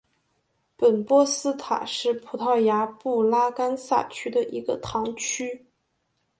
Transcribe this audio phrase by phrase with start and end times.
[0.75, 5.67] 本波斯塔是葡萄牙布拉干萨区的一个堂区。